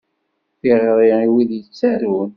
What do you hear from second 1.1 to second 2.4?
i wid yettarun.